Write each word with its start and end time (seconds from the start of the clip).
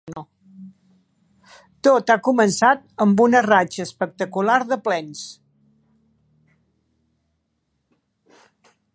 Tot 1.87 2.13
ha 2.13 2.15
començat 2.27 2.81
amb 3.05 3.21
una 3.25 3.41
ratxa 3.47 3.85
espectacular 3.85 4.57
de 4.71 4.79
plens. 4.87 5.21